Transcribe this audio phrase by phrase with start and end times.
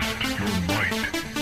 [0.00, 1.33] Test your might.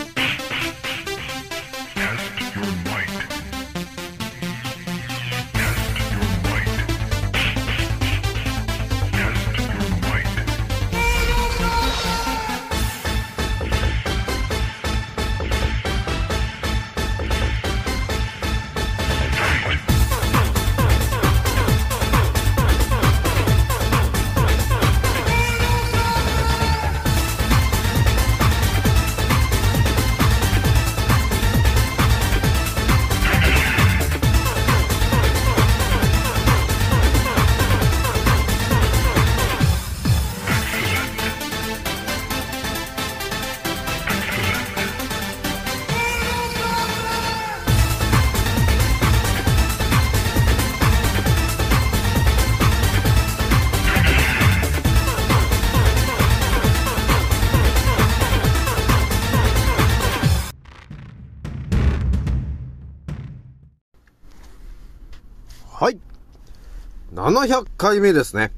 [67.33, 68.53] 700回目ですね。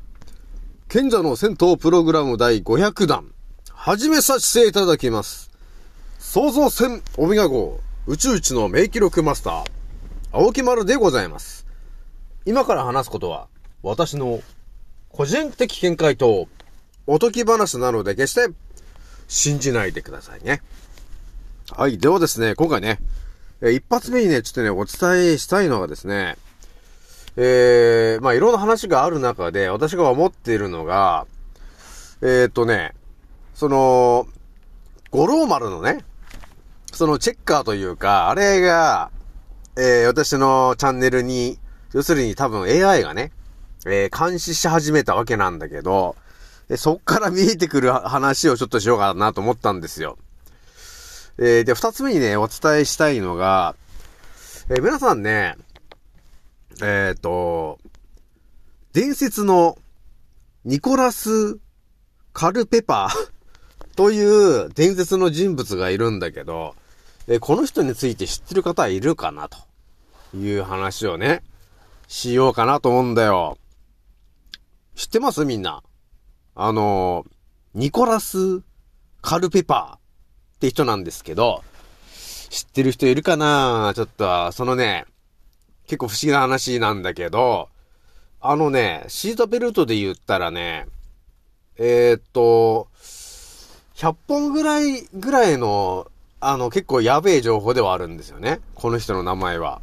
[0.89, 3.31] 賢者の戦闘プログラム第500弾。
[3.73, 5.53] 始めさせていただきます。
[6.19, 9.65] 創造戦オメガ号宇宙一の名記録マスター、
[10.33, 11.67] 青木丸でございます。
[12.47, 13.47] 今から話すことは、
[13.85, 14.43] 私の
[15.09, 16.49] 個人的見解と
[17.07, 18.53] おとき話なので決して
[19.29, 20.63] 信じないでくださいね。
[21.71, 21.99] はい。
[21.99, 22.99] ではですね、今回ね、
[23.63, 26.37] 一発目にね、ちょっとね、お伝えしたいのがですね、
[27.37, 31.27] えー、まあいろんな話がある中で、私が思っているのが、
[32.23, 32.95] えー、っとね、
[33.55, 34.27] その、
[35.11, 36.05] 五郎丸のね、
[36.93, 39.11] そのチェッカーというか、あれが、
[39.77, 41.59] えー、私のチャンネルに、
[41.93, 43.33] 要するに多分 AI がね、
[43.87, 46.17] えー、監視し始めたわけなんだけど、
[46.69, 50.17] でそっから見えてくる話をちょっとしようかなと思ったんですよ。
[51.39, 53.75] えー、で、二つ目にね、お伝えしたいのが、
[54.71, 55.57] えー皆さんね、
[56.83, 57.79] えっ、と、
[58.93, 59.79] 伝説の
[60.65, 61.59] ニコラス・
[62.33, 63.31] カルペパー
[63.97, 66.75] という伝説の人物がいるんだけど、
[67.27, 69.59] えこの人について知ってる方はいるかなと
[70.37, 71.43] いう話をね、
[72.09, 73.57] しようかなと思うんだよ。
[74.95, 75.45] 知ってます？
[75.45, 75.83] みんな。
[76.55, 77.25] あの、
[77.75, 78.63] ニコラス・
[79.23, 81.65] カルペパーって人なんですけど、
[82.51, 83.93] 知ってる人いるかな？
[83.95, 85.07] ちょっと、そのね、
[85.87, 87.69] 結構不思議な話なんだけど、
[88.41, 90.87] あのね、シートベルトで言ったらね、
[91.77, 92.89] えー、っと、
[93.97, 98.61] 100本ぐらい、ぐらいの、あの、結構やべえ情報ではあるんですよね。
[98.75, 99.81] この人の名前は。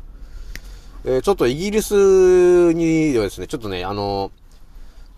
[1.03, 4.31] えーちょっとイギリスにはですね、ちょっとね、あの、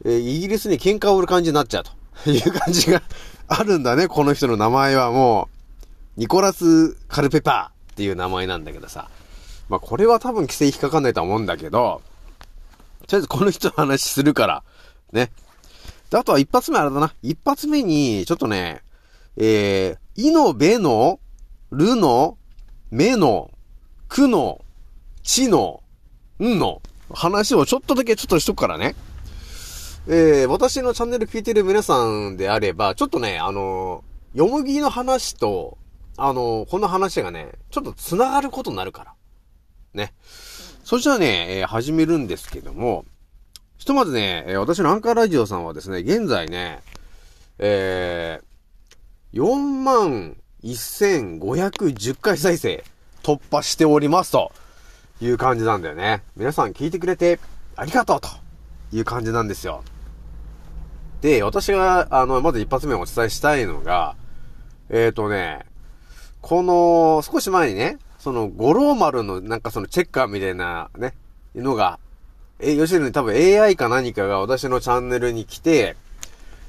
[0.06, 3.02] えーイギリスに喧嘩を売る感じになっちゃうという感じが
[3.48, 5.50] あるんだね、この人の名前はも
[6.18, 9.10] う、ニコラス・カルペパーっていう名前なんだけどさ。
[9.74, 12.04] まあ、これは多分規制引っかかんないとは思うんだけど、
[13.08, 14.64] とりあえずこの人の話するから、
[15.12, 15.32] ね。
[16.12, 17.12] で、あとは一発目あれだな。
[17.24, 18.84] 一発目に、ちょっとね、
[19.36, 21.20] えー、いの、べの、
[21.72, 22.38] るの、
[22.92, 23.50] めの、
[24.10, 24.62] くの、
[25.24, 25.82] ちの、
[26.40, 28.94] んの、話をちょっとだけちょっとしとくからね。
[30.08, 34.04] えー、私のチャンネル聞いてる皆さんであれば、ちょっとね、あの、
[34.36, 35.80] よむぎの話と、
[36.16, 39.14] あのこの話がね、ちょっと繋がることになるから。
[39.94, 40.14] ね。
[40.84, 43.06] そしたらね、えー始めるんですけども、
[43.78, 46.82] ひとまずね、え私のアンカーラジオさんはですね、現在ね、
[47.60, 52.84] えー、4万1510回再生
[53.24, 54.52] 突破しておりますと
[55.22, 56.24] いう感じなんだよね。
[56.36, 57.40] 皆さん聞いてくれて
[57.76, 58.30] ありがとうと
[58.92, 59.84] いう感じなんですよ。
[61.22, 64.16] で、私が、あの、まず一発目お伝えしたいのが、
[64.90, 65.66] えっ、ー、とね、
[66.42, 71.14] この、少し前にね、その、五郎丸のなんかそのチェッカーみたいなね、
[71.56, 72.00] のが、
[72.62, 75.98] え、要するに多分 AI か何かが私のチャンネルに来て、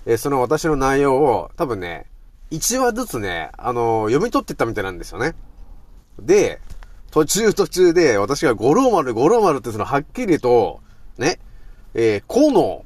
[0.04, 2.06] え、その私の内容を多分ね、
[2.50, 5.36] 1話ずつね、あの読み取ってったみたいなんですよね。
[6.18, 6.60] で、
[7.12, 10.80] 途中途中で私が五郎丸、五郎丸ってそのはっきりと、
[11.18, 11.38] ね、
[11.94, 12.84] えー、この、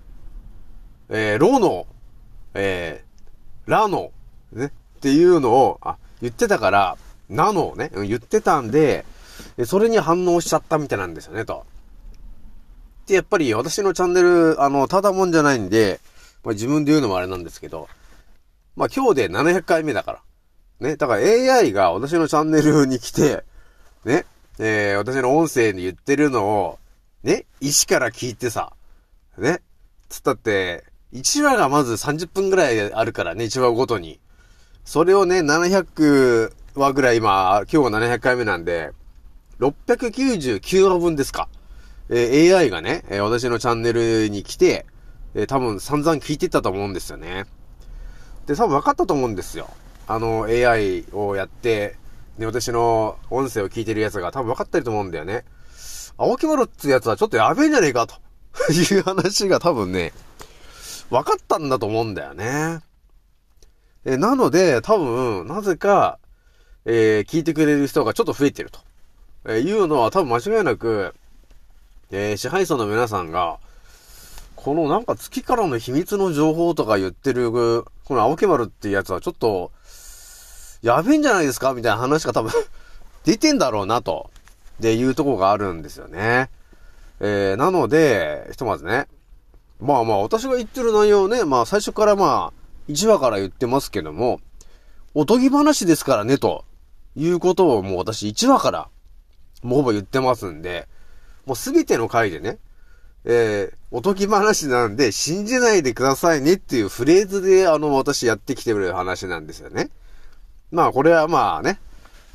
[1.08, 1.86] えー、ろの、
[2.52, 4.10] えー、らの、
[4.52, 4.70] ね、っ
[5.00, 6.98] ていうのを、あ、言ってたから、
[7.28, 9.04] なのをね、言ってたんで、
[9.64, 11.64] それに反応しちゃったみたいなんですよね、と。
[13.06, 16.00] で、やっぱり私のチャンネル、あの、ただもんじゃないんで、
[16.44, 17.88] まあ、自分で言うのもあれなんですけど、
[18.76, 20.20] まあ、今日で700回目だから。
[20.80, 23.44] ね、だから AI が私のチャンネルに来て、
[24.04, 24.26] ね、
[24.60, 26.78] えー、私の音声に言ってるのを、
[27.24, 28.72] ね、一から聞いてさ、
[29.36, 29.60] ね、
[30.08, 34.20] つったって、1話がまず30分ぐらいあるからね、1話ごとに。
[34.84, 38.92] それをね、700話ぐらい今、今日が700回目なんで、
[39.60, 41.48] 699話分ですか。
[42.08, 44.86] えー AI がね、え私のチャンネルに来て、
[45.34, 47.44] えー多分散々聞いてったと思うんですよね。
[48.46, 49.68] で、多分分かったと思うんですよ。
[50.06, 51.96] あの、AI をやって、
[52.38, 55.44] ね、私の音声を聞いてるやつが多分分かってると思うんだよね。
[56.16, 58.14] 青木丸ってやつはちょっとやべえんじゃねえかと
[58.72, 60.12] いう話が多分ね、
[61.10, 62.80] 分かったんだと思うんだよね。
[64.04, 66.18] えなので、多分、なぜか、
[66.84, 68.80] えー聞いてくれる人がちょっと増えてると。
[69.46, 71.14] えいうのは多分間違いなく、
[72.10, 73.58] えー支配層の皆さんが、
[74.56, 79.70] このなんか月からの秘密の情報とか言ってる、この青木丸っていうやつはちょっと、
[80.82, 82.52] やべえんじゃないですかみたいな話が多分
[83.24, 84.30] 出てんだろうなと。
[84.80, 86.50] で、いうとこがあるんですよね。
[87.20, 89.08] えー、なので、ひとまずね。
[89.80, 94.40] まあまあ、私が言ってる内容ね、まあ最初からまあ、1話から言ってますけども、
[95.14, 96.64] おとぎ話ですからね、と
[97.18, 98.88] いうことをもう私1話から、
[99.62, 100.86] もうほぼ言ってますんで、
[101.46, 102.58] もうすべての回でね、
[103.24, 109.90] えー、おとぎ話なんで信じないでくださいねっていうフレーズであの私やってきてる話なんですよね。
[110.70, 111.80] まあこれはまあね、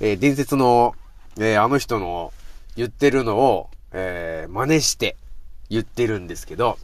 [0.02, 0.96] えー伝説の、
[1.38, 2.34] えーあの人の
[2.76, 5.16] 言ってるのを、えー真似して
[5.70, 6.78] 言ってるんですけど、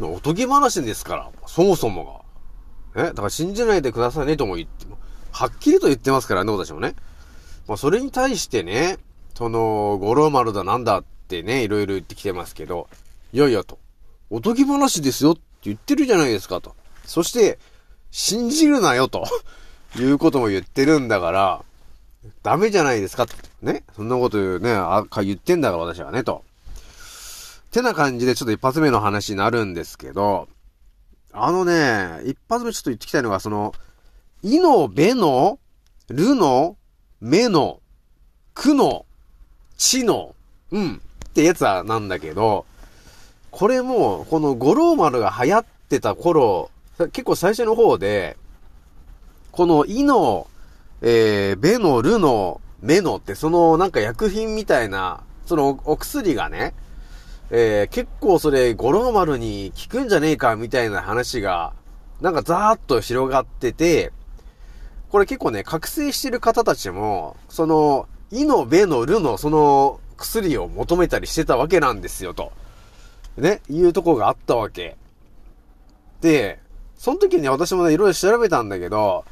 [0.00, 2.24] おとぎ話ですから、そもそも
[2.94, 3.02] が。
[3.04, 4.86] えだから信じないでくださいねとも言って、
[5.32, 6.94] はっきりと言ってますからね、私もね。
[7.68, 8.98] まあそれに対してね、
[9.34, 12.88] その、五郎丸だなんだってね、いろいろ言ってきてますけど、
[13.32, 13.78] いやいやと、
[14.28, 16.74] おとぎ話ですよって言ってるじゃないですかと。
[17.04, 17.58] そして、
[18.10, 19.24] 信じるなよと、
[19.98, 21.64] いうことも言ってるんだから、
[22.42, 23.34] ダメじゃないですかと。
[23.62, 23.82] ね。
[23.96, 26.44] そんなこと言うね、あ、か言ってんだから私はね、と。
[27.70, 30.48] てな感じでちょっと一発目の話になるんですけど、
[31.32, 33.72] あのね、一発目ちょっと言ってきたいのが、その、
[34.42, 35.58] いの、べの、
[36.08, 36.76] るの、
[37.20, 37.80] めの、
[38.54, 39.04] くの、
[39.76, 40.34] ちの、
[40.70, 42.64] うん、ってやつはなんだけど、
[43.50, 46.70] これも、この五郎丸が流行ってた頃、
[47.12, 48.36] 結構最初の方で、
[49.52, 50.46] このいの、
[51.02, 56.74] えー、べの、るの、めのって、そのなんか薬品みたいな、そのお薬がね、
[57.50, 61.72] えー、結構それ、五郎丸に効くんじゃねえか、みたいな話が、
[62.20, 64.12] なんかザーッと広がってて、
[65.10, 72.52] これ結構ね、覚醒してる方たちも、その、いの、べの、るの、その、薬を求めたりしてたわけなんですよ、と。
[73.36, 74.96] ね、いうとこがあったわけ。
[76.20, 76.60] で、
[76.96, 79.24] その時にね、私もね、いろいろ調べたんだけど、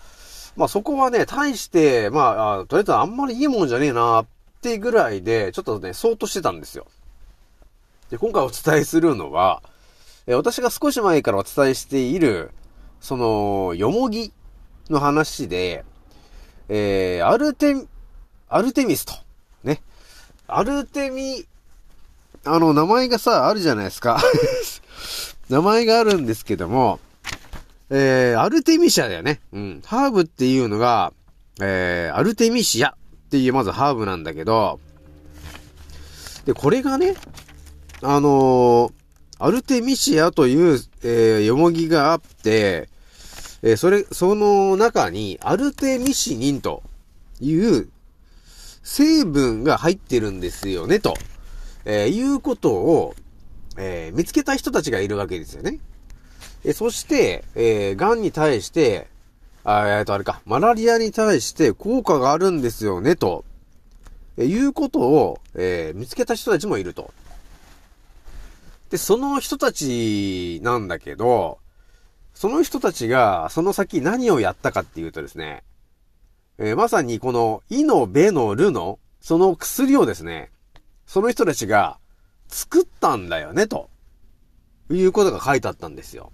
[0.57, 4.27] まあそこはね、対して、まあ、あとりあえずあんまりいいもんじゃねえな、っ
[4.61, 6.87] てぐらいで、ちょっとね、そうとしてたんですよ。
[8.11, 9.63] で、今回お伝えするのは、
[10.27, 12.51] え私が少し前からお伝えしている、
[13.01, 14.33] その、よもぎ
[14.91, 15.85] の話で、
[16.69, 17.87] えー、アルテ、
[18.49, 19.15] アルテミスと、
[19.65, 19.83] ね。
[20.47, 21.47] アルテミ、
[22.45, 24.21] あの、名前がさ、あるじゃないですか。
[25.49, 27.01] 名前があるんですけども、
[27.91, 29.41] えー、アルテミシアだよね。
[29.53, 29.83] うん。
[29.85, 31.13] ハーブっていうのが、
[31.61, 32.95] えー、アルテミシアっ
[33.31, 34.79] ていうまずハーブなんだけど、
[36.45, 37.15] で、これがね、
[38.03, 38.99] あのー
[39.41, 42.89] アルテミシアという、えー、よもぎがあって、
[43.63, 46.83] えーそれ、その中に、アルテミシニンと
[47.41, 47.89] いう
[48.83, 51.15] 成分が入ってるんですよね、と、
[51.85, 53.15] えーいうことを、
[53.77, 55.81] えー見つけた人たちがいるわけですよね。
[56.65, 59.09] えそして、えー、癌に対して、
[59.65, 63.45] あえっと、あれか、マラリアに対して効果があるんですよね、と、
[64.37, 67.13] えいうことを、え見つけた人たちもいると。
[68.91, 71.59] で、その人たちなんだけど、
[72.39, 75.65] その人たちが、その先何をやったかっていうとですね、
[76.59, 80.53] えーまさにこの、イの、ベの、ルの、その薬をですね、
[81.05, 81.99] その人たちが
[82.47, 83.91] 作ったんだよね、と
[84.89, 86.31] いうことが書いてあったんですよ。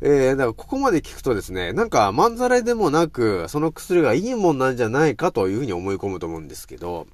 [0.00, 7.08] えー、だからここまで聞くとですね、なんか、まんざらいでもなく、その薬がいいもんなんじゃないかというふうに思い込むと思うんですけど、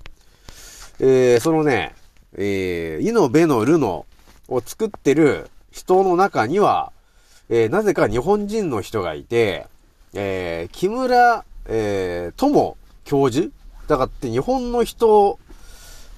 [0.99, 1.95] えー、そのね、
[2.35, 4.05] えー、イの、ベの、ルの
[4.49, 6.93] を作ってる人の中には、
[7.49, 9.67] えー、なぜか日本人の人がいて、
[10.15, 13.53] えー、木村、えー、友教授？
[13.87, 15.39] だからって日本の人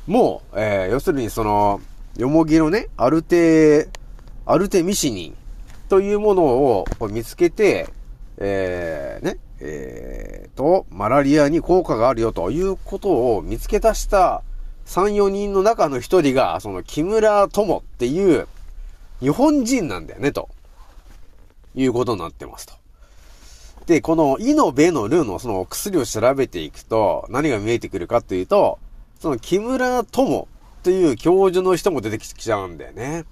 [0.07, 1.81] も、えー、要するにその、
[2.17, 3.89] よもぎのね、アルテ、
[4.47, 5.37] アルテミシニン
[5.89, 7.89] というものを見つけて、
[8.39, 14.43] えー、ね、えー、と、マラリアに効果があるよということを見つけ出した
[14.87, 18.47] 3、4人の中の一人が、その木村友っていう
[19.21, 20.49] 日本人なんだよね、と。
[21.77, 22.75] いうことになってますと。
[23.87, 28.79] で、この、イのベのルのその薬を調べていくと、何が見えてくるかというと、
[29.21, 30.49] その木村友
[30.83, 33.25] という教授の人も出てきちゃうんだよね。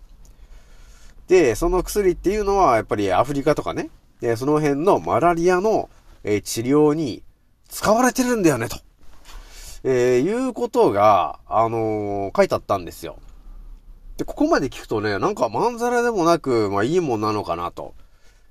[1.26, 5.88] で、その薬っていうのは、やっぱりアフリカとかね、でその辺のマラリアの、
[6.22, 7.22] え治療に
[7.68, 8.78] 使われてるんだよね、と。
[9.82, 13.18] えーいうことが、あのー書いてあったんですよ。
[14.16, 17.94] で、ここまで聞くとね、なんかまんざらでもなく、まあいいもんなのかな、と、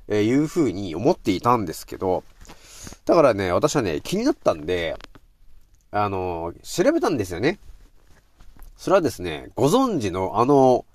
[0.07, 2.23] えーいうふうに思っていたんですけど、
[3.05, 4.97] だからね、私はね、気になったんで、
[5.91, 7.59] あのー調べたんですよね。
[8.77, 10.85] それはですね、ご存知のあの、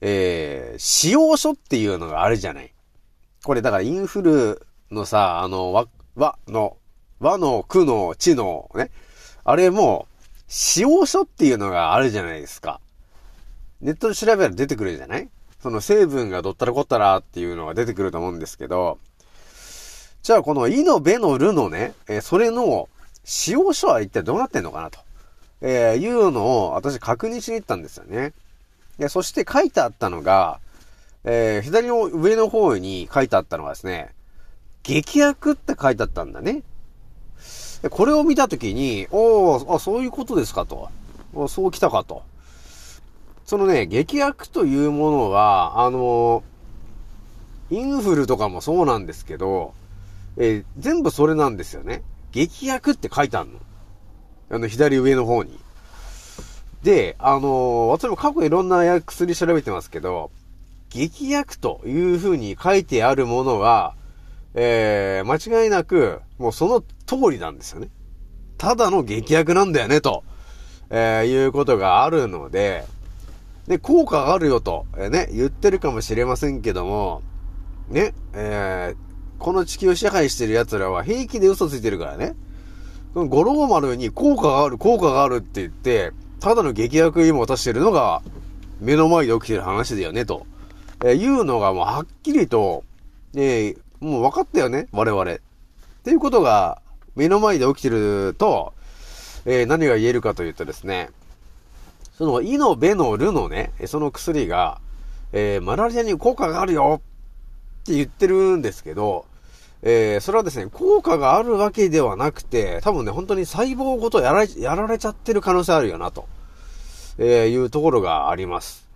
[0.00, 2.72] えー、使用書っていうのがあるじゃない。
[3.44, 6.76] これだからインフルのさ、あの、和、和の、
[7.20, 8.90] 和の句の地のね、
[9.44, 10.08] あれも、
[10.48, 12.80] 使用書っていうのがあるじゃないですか。
[13.80, 15.28] ネットで調べたら出てくるじゃない
[15.66, 19.00] その成分がどったらこったらっていうのが出てくると思うんですけど、
[20.22, 22.88] じゃあこのイのベのルのね、えそれの
[23.24, 25.00] 使用書は一体どうなってんのかなと、
[25.62, 28.32] えーいうのを私確認しに行ったんですよね。
[28.96, 30.60] で、そして書いてあったのが、
[31.24, 34.14] えー左の上の方に書いてあったのがですね、
[34.84, 36.62] 劇薬って書いてあったんだね。
[37.90, 40.90] これを見たときに、おーあ、そういうことですかと。
[41.48, 42.22] そうきたかと。
[43.46, 46.42] そのね、劇薬というものは、あの
[47.70, 49.72] インフルとかもそうなんですけど、
[50.36, 52.02] えー全部それなんですよね。
[52.32, 53.58] 劇薬って書いてあるの。
[54.50, 55.58] あの、左上の方に。
[56.82, 60.32] で、あのー私も過去いろんな薬調べてますけど、
[60.90, 63.94] 劇薬という風に書いてあるものは、
[64.54, 67.90] えー、間違いなく、もうその通りなんですよね。
[68.58, 70.24] ただの劇薬なんだよね、と、
[70.90, 72.84] えーいうことがあるので、
[73.66, 77.22] で、効果があるよと、えーね、言ってるかもしれませんけども、
[77.88, 79.06] ね、えー
[79.38, 82.34] この地球を支配してる奴らは平気で嘘ついてるからね。
[83.12, 88.22] その五郎丸に効果がある、効果があるって言って、ただの劇薬を今渡してるのが、
[88.80, 90.46] 目の前で起きてる話だよね、と。
[91.04, 92.82] えーいうのがもうはっきりと、
[93.34, 95.22] えーもう分かったよね、我々。
[95.22, 95.38] っ
[96.02, 96.80] ていうことが、
[97.14, 98.72] 目の前で起きてると、
[99.44, 101.10] えー何が言えるかというとですね、
[102.16, 104.80] その、イのベのルのね、その薬が、
[105.32, 109.26] えーマラリアに効果があるよって言ってるんですけど、
[109.82, 116.26] えーそれはですね、効果があるわけではなくて、多分ね、本当に細胞ごとやられ、やられちゃってる可能性あるよな、と、
[117.18, 118.88] えーいうところがあります。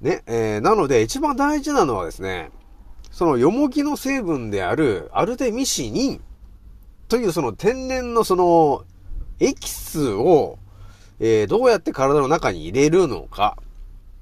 [0.00, 2.50] ね、えーなので、一番大事なのはですね、
[3.10, 6.20] その、よもぎの成分である、アルテミシニン
[7.08, 8.84] というその天然のその、
[9.40, 10.58] エキスを、
[11.20, 13.56] えーどうやって体の中に入れるのか、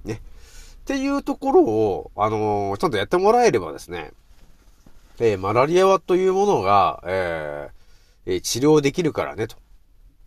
[0.05, 0.15] ね。
[0.15, 4.11] っていうところを、あのーちゃんとやってもらえればですね、
[5.21, 9.57] えーマラリアはというものが、えー治療できるからね、と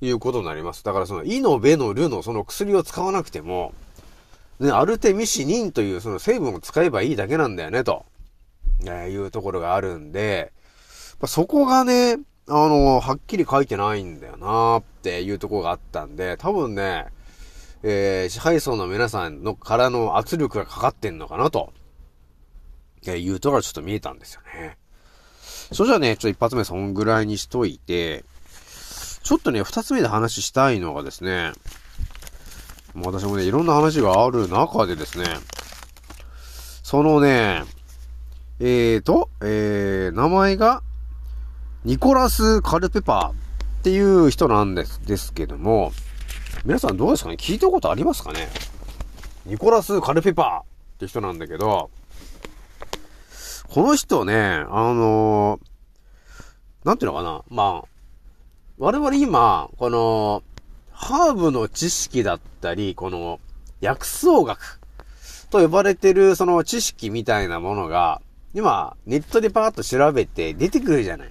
[0.01, 0.83] いうことになります。
[0.83, 3.73] だからその、イのベのルのその薬を使わなくても、
[4.59, 8.05] ね、アルテミシニンというその成分を使えばいいだけなんだよね、と、
[8.85, 10.51] えいうところがあるんで、
[11.19, 12.17] まあそこがね、
[12.51, 17.07] あのはっきり書いてないんだよなっていうとこがあったんで、多分ね、
[17.83, 21.71] えー支配層の皆さんのからの圧力がかかってんのかなと、
[23.05, 24.77] えーいうところがちょっと見えたんですよね。
[25.71, 28.25] それじゃあね、ちょっと一発目そんぐらいにしといて、
[29.23, 31.53] ちょっとね、二つ目で話したいのがですね、
[32.93, 35.25] もう私もね、いろんな話がある中でですね、
[36.83, 37.63] そのね、
[38.59, 40.83] えーと、えー、名前が、
[41.83, 43.33] ニコラス・カルペパーっ
[43.81, 45.91] ていう人なんです、ですけども、
[46.63, 47.37] 皆さんどうですかね？
[47.39, 48.49] 聞いたことありますかね？
[49.47, 50.63] ニコラス・カルペパーっ
[50.99, 51.89] て人なんだけど、
[53.67, 54.35] この人ね、
[54.69, 55.65] あのー
[56.85, 57.41] なんていうのかな？
[57.49, 57.87] まあ、
[58.77, 60.43] 我々今、この、
[60.91, 63.39] ハーブの知識だったり、この、
[63.79, 64.79] 薬草学
[65.49, 68.21] と呼ばれてるその知識みたいなものが、
[68.53, 71.29] 今、ネットでパーッと調べて出てくるじゃない。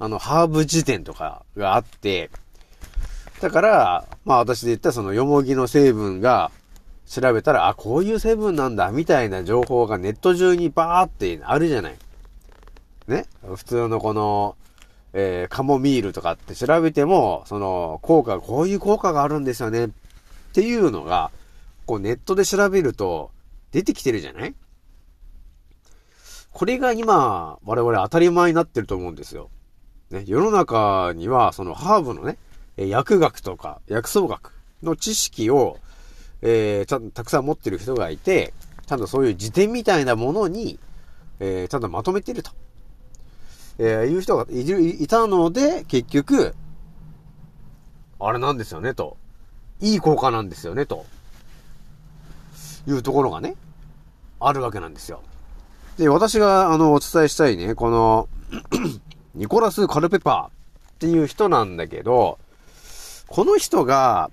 [0.00, 2.30] あの、ハーブ辞典とかがあって、
[3.40, 6.50] だから、まあ私で言ったそのよもぎの成分が
[7.06, 11.96] 調べたら、あ、こういう成分なんだ、みたいな情報がネット中にバーってあるじゃない。
[13.08, 13.26] ね？
[13.54, 14.56] 普通のこの、
[15.12, 19.86] えーカモミールとかって調べても、その、効果、こういう効果があるんですよね。
[19.86, 19.90] っ
[20.54, 21.30] ていうのが、
[21.86, 23.32] こうネットで調べると
[23.72, 24.54] 出てきてるじゃない？
[26.52, 29.50] これが今、我々当たり前になってると思うんですよ。
[30.10, 32.36] ね、世の中には、そのハーブのね、
[32.76, 34.52] 薬学とか薬草学
[34.82, 35.78] の知識を、
[36.42, 38.52] えーちゃんとたくさん持ってる人がいて、
[38.86, 40.78] ちゃんとそういう辞典みたいなものに、
[41.38, 42.50] えーちゃんとまとめてると。
[43.78, 46.54] えーいう人がいる、いたので、結局、
[48.18, 49.16] あれなんですよね、と。
[49.80, 51.06] いい効果なんですよね、と。
[52.86, 53.54] いうところがね、
[54.40, 55.22] あるわけなんですよ。
[55.98, 58.28] で、私が、あの、お伝えしたいね、この、
[59.34, 62.38] ニコラス・カルペパーっていう人なんだけど、
[63.28, 64.30] この人が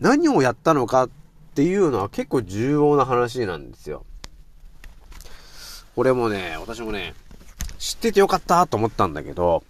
[0.00, 1.10] 何をやったのかっ
[1.54, 4.04] ていうのは結構重要な話なんですよ。
[5.94, 7.14] これもね、私もね、
[7.78, 9.62] 知っててよかったと思ったんだけど、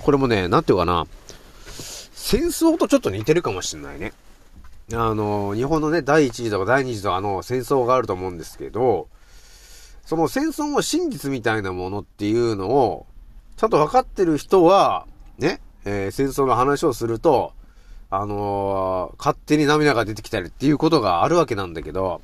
[0.00, 1.06] これもね、なんていうかな、
[2.12, 4.12] 戦争とちょっと似てるかもしんないね。
[4.92, 9.08] あの、日本のね、第一次とか第二次とかの戦争があると思うんですけど、
[10.04, 13.06] その戦争の真実みたいなものっていうのを、
[13.56, 15.06] ちゃんと分かってる人は、
[15.38, 17.52] ね、えー戦争の話をすると、
[18.10, 22.20] あのー勝手に涙が出てきたりっていうことがあるわけなんだけど、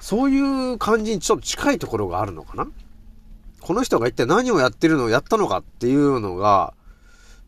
[0.00, 2.66] そういう感じにちょっと近いところがあるのかな？
[3.60, 6.74] この人が一体何をやってるのをやったのかっていうのが、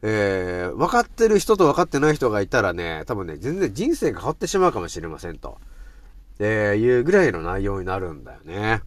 [0.02, 5.58] えー、分かってる人と分かってない人がいたらね、多分ね、全然人生が変わってしまうかもしれませんと。
[6.38, 8.82] えー、いうぐらいの内容になるんだよね。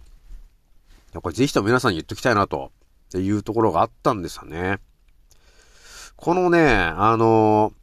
[1.13, 2.71] これぜひとも皆さんに言っときたいなと、
[3.09, 4.77] っていうところがあったんですよね。
[6.15, 7.73] このね、あの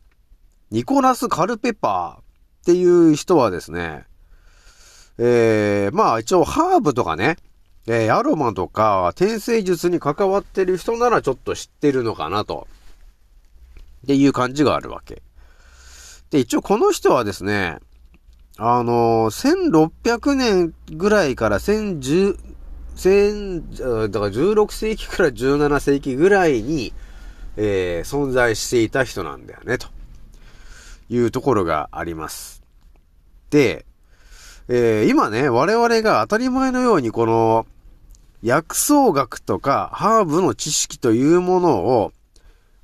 [0.71, 2.25] ニコラス・カルペパーっ
[2.64, 4.04] ていう人はですね、
[5.18, 7.37] えー、まあ一応ハーブとかね、
[7.87, 12.68] えー、アロマとか転生術に関わってる人ならちょっと知ってるのかなと。
[14.04, 15.23] っていう感じがあるわけ。
[16.30, 17.78] で、一応この人はですね、
[18.56, 22.38] あのー、1600年ぐらいから1010、
[22.97, 26.93] 千、だから16世紀から17世紀ぐらいに、
[27.57, 29.88] えー、存在していた人なんだよね、と
[31.09, 32.62] いうところがあります。
[33.50, 33.87] で、
[34.69, 37.67] えー今ね、我々が当たり前のようにこの、
[38.43, 42.13] 薬草学とかハーブの知識というものを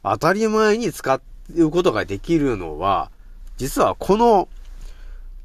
[0.02, 1.20] 当たり前に使
[1.56, 3.10] うことができるのは、
[3.58, 4.48] 実はこの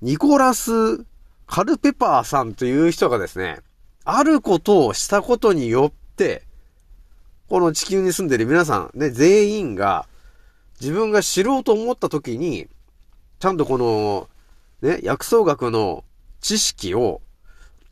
[0.02, 1.06] ニコラス・
[1.46, 3.60] カルペパーさんという人がですね、
[4.10, 6.44] あることをしたことによって、
[7.50, 10.08] この地球に住んでる皆さん、ね、全員が、
[10.80, 12.70] 自分が知ろうと思った時に、
[13.40, 14.30] ちゃんとこの、
[14.82, 16.06] ね、薬草学の
[16.40, 17.22] 知識を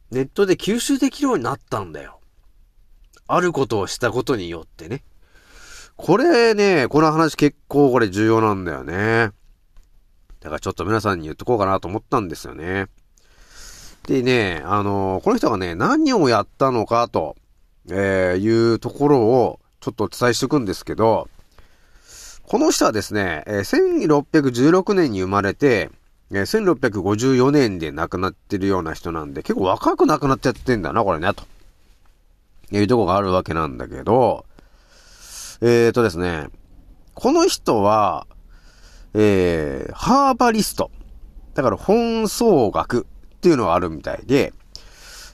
[0.09, 2.21] ネットで吸収できるようになったんだよ。
[3.27, 5.03] あることをしたことによってね。
[5.97, 9.31] これね、この話結構これ重要なんだよね。
[10.39, 12.87] だからちょっと皆さんに言っとこうかなと思ったんですよね。
[14.07, 17.35] でね、あのこの人がね、何をやったのかと、
[17.89, 21.27] えーいうところをちょっとお伝えしておくんですけど、
[22.43, 25.89] この人はですね、えー1616年に生まれて、
[26.31, 31.43] えー1654年で亡くなってるような人なんで、結構若く亡くなっちゃってんだな、これね、と。
[32.71, 34.45] いうとこがあるわけなんだけど、
[35.61, 36.47] えーとですね、
[37.15, 38.27] この人は、
[39.15, 40.91] えー、ハーバリスト。
[41.55, 43.07] だから本草学
[43.45, 44.53] っていうのがあるみたいで、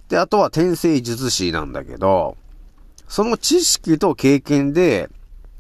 [0.10, 2.36] で、あとは転生術師なんだけど、
[3.08, 5.10] その知識と経験で、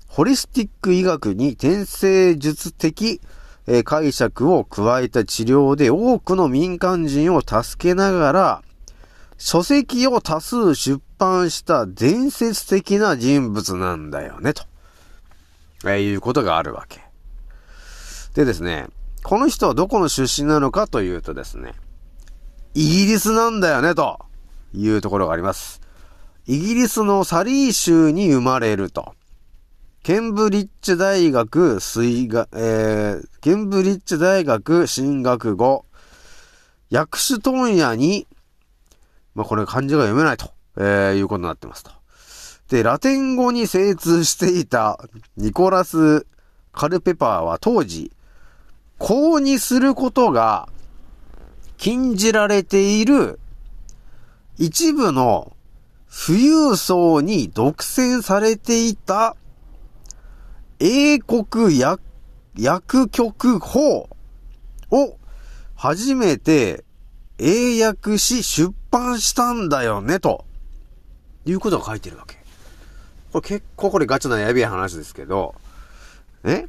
[0.10, 3.22] ホリスティック医学に転生術的、
[3.68, 8.64] え解釈を加えた治療で多くの民間人を助けながら、
[9.38, 14.64] 書籍を多数出版した伝説的な人物なんだよね、と、
[15.86, 17.00] えーいうことがあるわけ。
[18.34, 18.88] でですね、
[19.24, 21.76] この人はどこの出身なのかというとですね、
[22.74, 24.20] イギリスなんだよね、と
[24.74, 25.82] いうところがあります。
[26.48, 29.14] イギリスのサリー州に生まれると。
[30.04, 35.86] ケンブリッジ大学水学、えー、ケンブリッジ大学進学後、
[36.90, 38.26] 薬種問屋に、
[39.36, 41.92] まあ、これ漢字が読めないと、えーいうことになってますと。
[42.70, 44.98] で、ラテン語に精通していた
[45.36, 46.26] ニコラス・
[46.72, 48.14] カルペパーは当時、
[48.98, 50.70] 公にすることが
[51.82, 53.39] 禁じられている
[54.60, 55.52] 一部の
[56.28, 59.36] 富裕層に独占されていた
[60.80, 62.00] 英国薬
[62.56, 64.08] 薬局法
[64.91, 65.17] を
[65.74, 66.84] 初めて
[67.39, 70.46] 英訳し出版したんだよね、と。
[71.46, 72.36] いうことが書いてるわけ。
[73.34, 75.56] これ結構これガチなやべえ話ですけど、
[76.44, 76.67] え？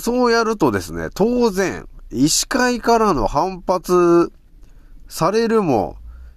[0.00, 4.30] そうやるとですね、当然、医師会からの反発
[5.08, 5.96] されるも、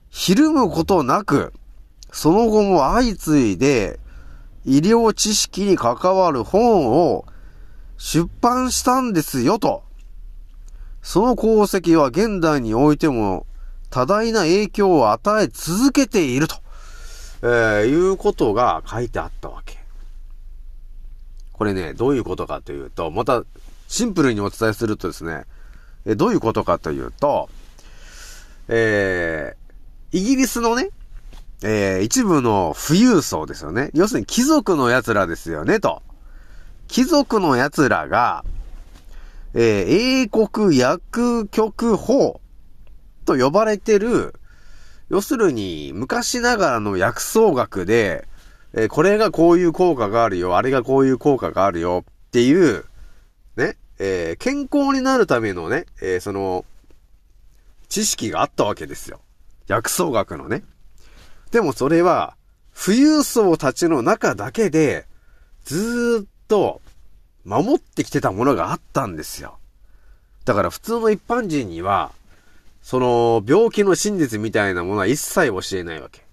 [0.09, 1.53] ひるむことなく、
[2.11, 3.99] その後も相次いで、
[4.63, 7.25] 医療知識に関わる本を
[7.97, 9.83] 出版したんですよと。
[11.01, 13.45] その功績は現代においても
[13.89, 16.55] 多大な影響を与え続けていると、
[17.43, 19.77] えー、いうことが書いてあったわけ。
[21.51, 23.43] これね、どういうことかというと、また、
[23.87, 25.45] シンプルにお伝えするとですね、
[26.05, 27.49] えどういうことかというと、
[28.67, 30.89] えー、イギリスのね、
[31.63, 33.89] えー、一部の富裕層ですよね。
[33.93, 36.01] 要するに貴族の奴らですよね、と。
[36.87, 38.43] 貴族の奴らが、
[39.53, 42.41] えー、英国薬局法
[43.25, 44.35] と呼ばれてる、
[45.09, 48.27] 要するに昔ながらの薬草学で、
[48.73, 52.85] えー、これがこういう効果があるよ、あれがこういう効果があるよっていう、
[53.99, 56.65] えー、健康になるためのね、えー、その、
[57.87, 59.21] 知識があったわけですよ。
[59.67, 60.63] 薬草学のね。
[61.51, 62.35] でもそれは、
[62.75, 65.07] 富裕層たちの中だけで、
[65.63, 66.81] ずっと
[67.45, 69.57] 守ってきてたものがあったんですよ。
[70.43, 72.11] だから普通の一般人には、
[72.81, 76.23] その病気の真実みたいなものは一切教えないわけ。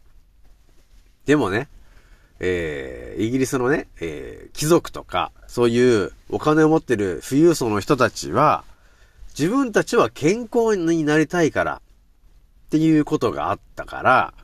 [1.25, 1.69] でもね、
[2.45, 8.65] えー、イギリスのね、えー、貴族とか、そういうお金を持ってる富裕層の人たちは、
[9.39, 11.81] 自分たちは健康になりたいから、
[12.67, 14.35] っていうことがあったから、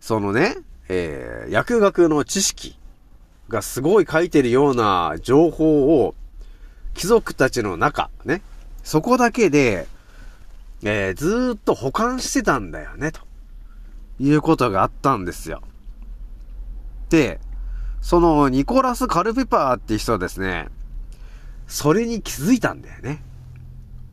[0.00, 0.56] そのね、
[0.88, 2.78] えー、薬学の知識
[3.48, 6.14] がすごい書いてるような情報を、
[6.94, 8.40] 貴族たちの中、ね、
[8.84, 9.88] そこだけで、
[10.84, 13.20] えー、ずっと保管してたんだよね、と
[14.20, 15.60] いうことがあったんですよ。
[17.08, 17.40] で、
[18.00, 20.68] そのニコラス・カルペパーって人はですね、
[21.66, 23.22] それに気づいたんだよね。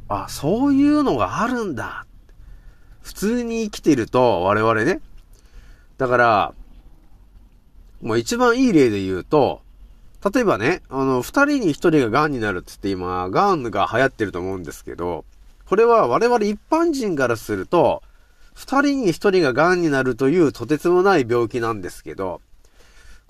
[0.07, 2.05] あ、そういうのがあるんだ。
[3.01, 5.01] 普通に生きてると、我々ね。
[5.97, 6.53] だから、
[8.01, 9.61] もう一番いい例で言うと、
[10.33, 15.25] 例えばね、あの、二人に一人が癌になるって言って今、癌が流行ってると思うんですけど、
[15.65, 18.01] これは我々一般人からすると、
[18.53, 22.41] 二人に一人が癌になるというとてつもない病気なんですけど、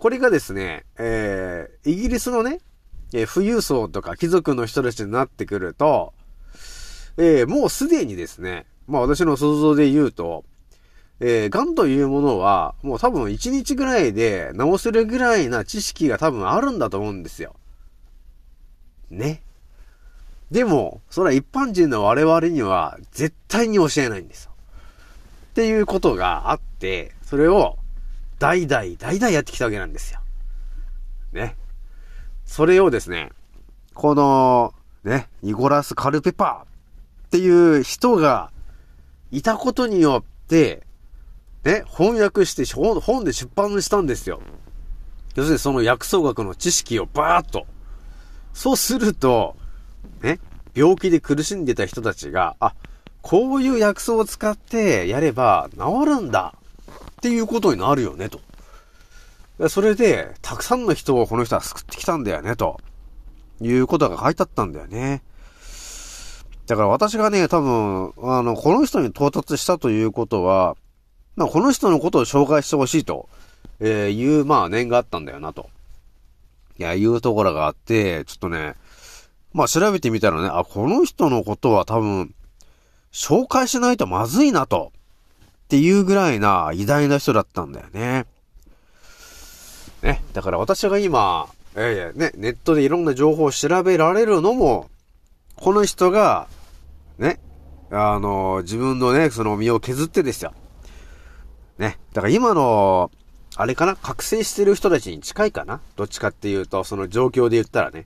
[0.04, 2.60] これがですね、えー、イギリスのね、
[3.13, 6.13] えー、富裕層とか貴族の人たちになってくると、
[7.16, 10.44] えー、もうすでにですね、まあ私の想像で言うと、
[11.22, 17.56] えー、癌というものは、もう多分1日ぐらいで治せるぐらいな知識が多分あるんだと思うんですよ。
[19.10, 19.42] ね。
[20.52, 24.52] でも、それは一般人の我々には絶対に教えないんですよ。
[25.52, 27.78] っていうことがあって、それを
[28.43, 30.19] 代々、代々やってきたわけなんですよ。
[31.32, 31.56] ね。
[32.43, 33.32] それをですね、
[33.93, 34.73] この、
[35.06, 38.51] ね、ニコラス・カルペパーっていう人が
[39.32, 40.84] いたことによって、
[41.63, 44.41] ね、翻訳して本で出版したんですよ。
[45.36, 47.65] 要するにその薬草学の知識をバーッと。
[48.53, 49.56] そうすると、
[50.21, 50.41] ね、
[50.75, 52.75] 病気で苦しんでた人たちが、あ、
[53.21, 56.56] こういう薬草を使ってやれば治るんだ
[57.24, 58.42] っていうことになるよね、と。
[59.70, 62.82] それで、たくさんの人をこの人は救ってきたんだよね、と。
[63.62, 65.24] いうことが書いてあったんだよね。
[66.68, 70.76] だから私がね、多分、あの、この人に到達したということは、
[71.38, 73.30] まあ、この人のことを紹介してほしいと、
[73.80, 75.70] えー、いう、まあ、念があったんだよな、と。
[76.78, 78.76] いや、いうところがあって、ちょっとね、
[79.54, 82.36] まあ、調べてみたらね、あ、この人のことは多分、
[83.14, 84.92] 紹介しないとまずいな、と。
[85.74, 88.28] っていうぐらいな偉大な人だったんだよね。
[90.04, 90.24] ね。
[90.34, 94.92] だから私が今、えー、ね、ネットでいろんな情報を調べられるのも、
[95.56, 96.48] この人が、
[97.18, 97.40] ね、
[97.90, 100.54] あの、自分のね、その身を削ってですよ。
[101.80, 101.98] ね。
[102.14, 103.10] だから今の、
[103.56, 108.06] あれかな覚醒してる人たちに近いかなどっちかっていうと、その状況で言ったらね。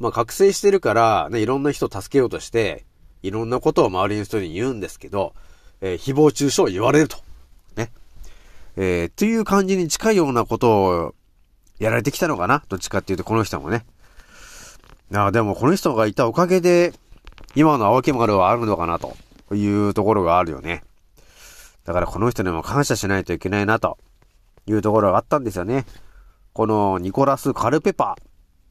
[0.00, 2.84] まあ、覚醒してるから、ね、いろんな人を助けようとして、
[3.22, 5.34] いろんなことを周りの人に言うんですけど、
[5.84, 7.18] えー、誹謗中傷を言われると。
[7.76, 7.90] ね。
[8.76, 11.14] えー、っていう感じに近いようなことを
[11.78, 12.62] やられてきたのかな？
[12.70, 13.84] どっちかっていうと、この人もね。
[15.12, 16.94] ああ、でもこの人がいたおかげで、
[17.54, 19.14] 今の青木丸はあるのかなと
[19.54, 20.82] いうところがあるよね。
[21.84, 23.98] だからこの人にも感謝しないといけないなと
[24.66, 25.84] いうところがあったんですよね。
[26.54, 28.24] このニコラス・カルペパーっ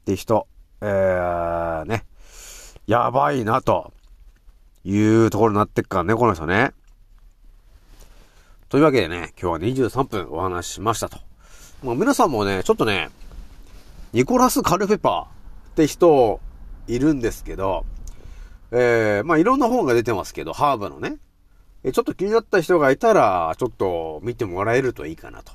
[0.05, 0.47] て人、
[0.81, 2.05] えー、ね、
[2.87, 3.93] やばいなと
[4.83, 6.71] いうところになってっからね、この人ね。
[8.73, 11.19] というわけでね、今日は23分お話ししましたと。
[11.83, 13.11] まあ、皆さんもね、ちょっとね、
[14.13, 16.39] ニコラス・カルペパーって人
[16.87, 17.85] いるんですけど、
[18.71, 21.17] えー、まあ、いろんな本が出てますけど、ハーブのね。
[21.83, 25.51] え、ちょっと気になった人がいたら、ちょっと見てもらえるといいかなと。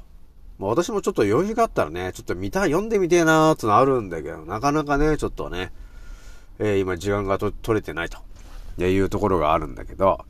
[0.61, 5.73] まあ、私もちょっと余裕があったらね、ちょっと見たい、読んでみてえなーってのあるんだけど、なかなかね、ちょっとね、
[6.61, 8.19] えー、今時間が取れてないと、
[8.87, 10.25] いうところがあるんだけど、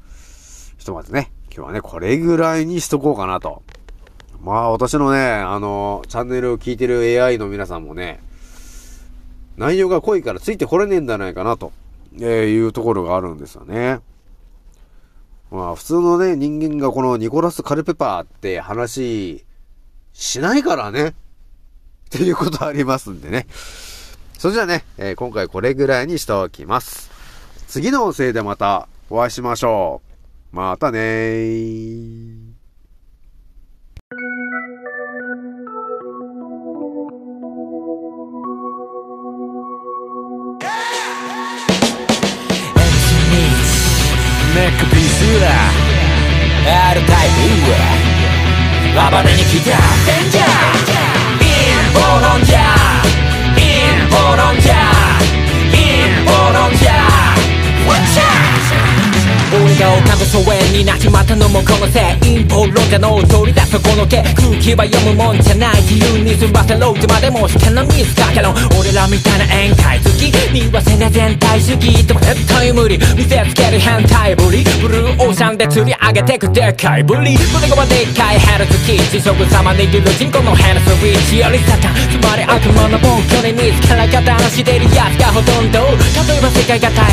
[0.79, 3.65] ひとまずね、今日はね、これぐらいにしとこうかなと
[4.41, 8.21] まあ私のね、あの、チャンネルを聞いてる AI の皆さんもね、
[9.57, 11.73] 内容が濃いからついてこれねえんじゃないかなと、
[12.15, 13.99] えーいうところがあるんですよね。
[15.51, 19.45] まあ普通のね、人間がこのニコラス・カルペパーって話
[20.13, 21.09] しないからね。
[21.09, 21.13] っ
[22.11, 23.49] ていうことありますんでね。
[24.39, 27.11] それじゃあね、えー今回これぐらいにしておきます。
[27.67, 30.08] 次の音声でまたお会いしましょう。
[30.51, 32.49] またねー。
[44.55, 45.47] ネックピースだ
[46.91, 47.79] R タイプ
[48.95, 49.71] 暴れに来た
[50.07, 50.45] デンジャー
[51.39, 51.47] 陰
[51.95, 52.01] 謀
[52.35, 52.59] 論じゃ
[53.55, 53.61] 陰
[54.11, 54.88] 謀論じゃ陰
[59.79, 74.65] が丘の疎遠になっちまったのもこのせい陰謀論者の取り出すこの手空気は読むもんじゃない自由に済ませろいつまでも試験のミスかけろ俺らみたいな宴会好き見忘れ全体主義でも絶対無理見せつける変態ぶり。
[74.81, 85.79] ブルーオーシャンで釣り上げてくでかいぶり胸がでっかいヘルツキー地食様握る人口のヘルスリーチよりサタンつまり悪魔の暴挙に見つから加担してるやつがほとんど。
[85.79, 87.08] 例えば世界が大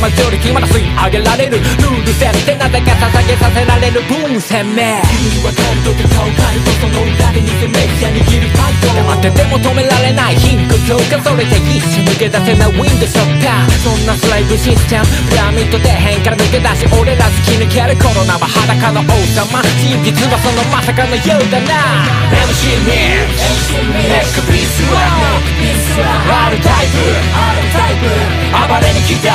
[0.00, 22.04] マジョリティまだ吸い上げられるルール設定なぜか捧げさせられるブーム攻め君は感動で顔変えるとその裏で偽メディア握るパイド黙ってても止められない貧困強化それで一瞬抜け出せないウィンドショッターそんなスライブシステムピラミッド底辺から抜け出し俺ら突き抜けるコロナは裸の王様真実はそのまさかのようだな
[22.52, 25.00] MC ミックネックピースは
[26.52, 27.56] R タイプ
[28.56, 29.34] 暴れに来た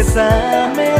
[0.00, 0.97] 目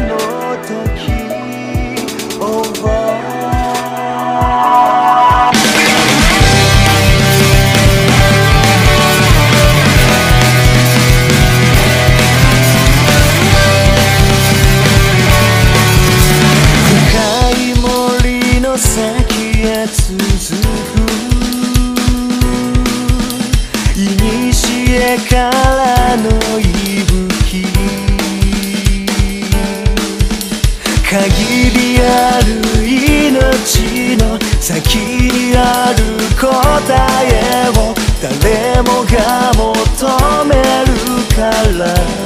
[38.79, 40.95] 誰もが求める
[41.35, 42.18] から